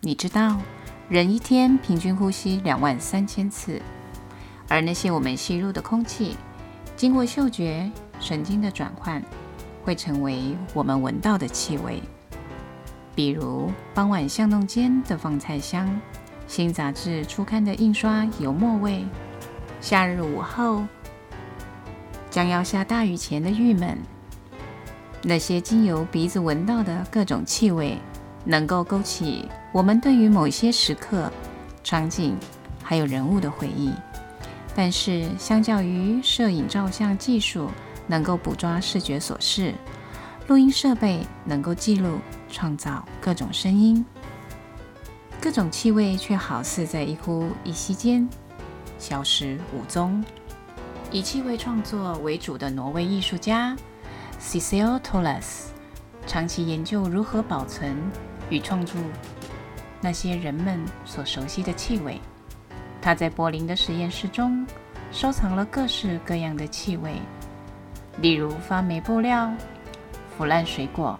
[0.00, 0.58] 你知道，
[1.08, 3.80] 人一天平均呼吸两万三千次，
[4.68, 6.36] 而那些我们吸入的空气，
[6.94, 9.22] 经过嗅觉神经的转换，
[9.84, 12.02] 会成为我们闻到的气味。
[13.14, 15.98] 比如傍晚巷弄间的放菜香，
[16.46, 19.04] 新杂志初刊的印刷油墨味，
[19.80, 20.84] 夏日午后
[22.30, 23.98] 将要下大雨前的郁闷。
[25.22, 27.98] 那些经由鼻子闻到的各种气味，
[28.46, 31.30] 能够勾起我们对于某些时刻、
[31.84, 32.38] 场景
[32.82, 33.92] 还有人物的回忆。
[34.74, 37.70] 但是，相较于摄影照相技术
[38.06, 39.74] 能够捕捉视觉所示，
[40.46, 44.04] 录音设备能够记录、创造各种声音，
[45.40, 48.28] 各种气味却好似在一呼一吸间
[48.98, 50.22] 消失无踪。
[51.10, 53.76] 以气味创作为主的挪威艺术家
[54.40, 55.68] Sissel Tolas
[56.26, 57.96] 长期研究如何保存
[58.50, 59.00] 与创作
[60.00, 62.20] 那些人们所熟悉的气味。
[63.00, 64.66] 他在柏林的实验室中
[65.12, 67.14] 收藏了各式各样的气味，
[68.20, 69.52] 例如发霉布料、
[70.36, 71.18] 腐烂水果、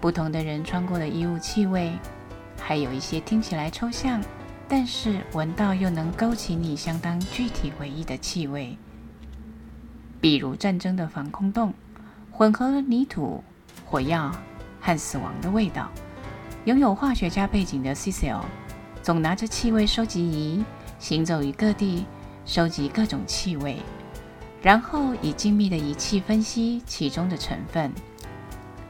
[0.00, 1.92] 不同的人穿过的衣物气味，
[2.60, 4.20] 还有一些听起来抽象，
[4.68, 8.76] 但是闻到又能勾起你相当具体回忆的气味，
[10.20, 11.72] 比如战争的防空洞，
[12.32, 13.42] 混合了泥土、
[13.84, 14.32] 火药
[14.80, 15.88] 和死亡的味道。
[16.64, 18.40] 拥有化学家背景的 Sissel
[19.02, 20.64] 总拿着气味收集仪。
[20.98, 22.06] 行走于各地，
[22.46, 23.76] 收集各种气味，
[24.62, 27.92] 然后以精密的仪器分析其中的成分。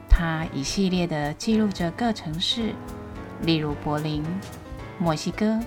[0.09, 2.73] 他一系列地记录着各城市，
[3.43, 4.23] 例如柏林、
[5.01, 5.59] 墨西哥、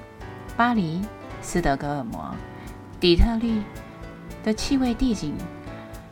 [0.55, 1.02] 巴黎、
[1.41, 2.33] 斯德哥尔摩、
[3.02, 3.61] 底特律
[4.45, 5.35] 的气味地景。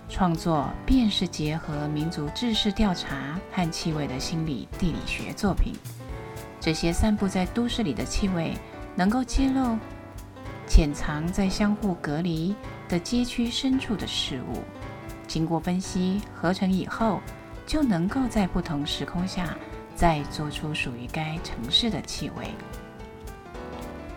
[0.08, 5.74] 创作便是结合民族志士调查和气味的心理地理学作品。
[6.60, 8.54] 这些散布在都市里的气味，
[8.96, 9.78] 能够揭露。
[10.68, 12.56] 潜藏在相互隔离
[12.90, 14.64] 的街区深处的事物，
[15.28, 17.22] 经过分析合成以后，
[17.68, 19.56] 就能够在不同时空下
[19.96, 22.48] 再做出属于该城市的气味。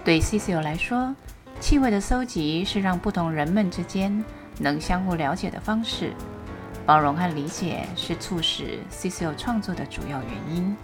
[0.03, 1.15] 对 Sissel 来说，
[1.61, 4.25] 气味的搜集是让不同人们之间
[4.59, 6.13] 能相互了解的方式。
[6.87, 10.77] 包容和理解是促使 Sissel 创作的主要原因。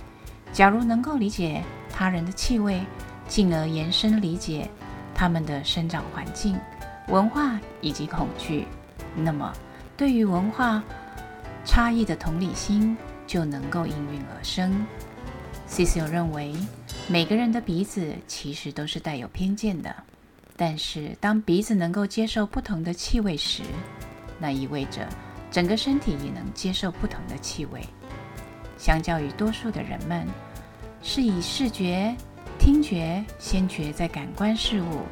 [0.53, 2.83] 假如能够理解他人的气味，
[3.27, 4.69] 进而延伸理解。
[5.17, 6.59] 他们的生长环境、
[7.07, 8.67] 文化以及恐惧，
[9.15, 9.53] 那么
[9.97, 10.83] 对于文化
[11.65, 14.85] 差异的同理心就能够应运而生。
[15.69, 16.53] Sissel 认为，
[17.07, 19.95] 每个人的鼻子其实都是带有偏见的，
[20.57, 23.63] 但是当鼻子能够接受不同的气味时，
[24.39, 25.09] 那意味着
[25.51, 27.81] 整个身体也能接受不同的气味。
[28.79, 30.27] 相较于多数的人们，
[31.03, 32.15] 是以视觉。
[32.57, 35.03] 听觉先觉在感官事物，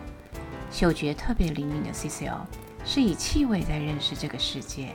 [0.70, 2.38] 嗅觉特别灵敏的 Sissel
[2.84, 4.94] 是以气味在认识这个世界。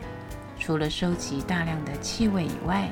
[0.57, 2.89] 除了收集大量的气味以外，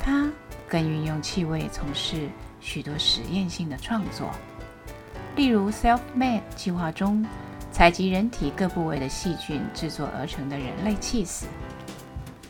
[0.00, 0.30] 他
[0.68, 2.28] 更运用气味从事
[2.60, 4.30] 许多实验性的创作。
[5.36, 7.24] 例如 Self-Made 计划中，
[7.70, 11.46] 采集人体各部位的细菌制作而成的人类气死。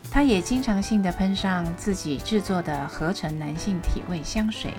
[0.08, 4.72] 他也经常性的喷上自己制作的合成男性体味香水。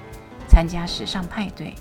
[0.47, 1.75] 参加时尚派对，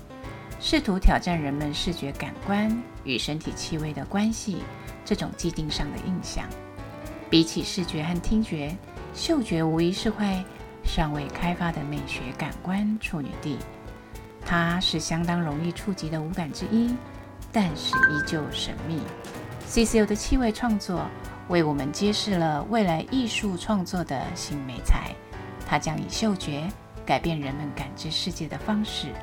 [0.59, 2.69] 试图挑战人们视觉感官
[3.05, 4.57] 与身体气味的关系
[5.05, 6.43] 这种既定上的印象。
[7.29, 8.75] 比起视觉和听觉，
[9.13, 10.43] 嗅觉无疑是块
[10.83, 13.57] 尚未开发的美学感官处女地。
[14.47, 16.95] 它是相当容易触及的五感之一，
[17.51, 19.01] 但是依旧神秘。
[19.69, 21.05] CCO 的气味创作
[21.49, 25.13] 为我们揭示了未来艺术创作的新美材。
[25.67, 26.63] 它将以嗅觉。
[27.05, 29.13] 改变人们感知世界的方式。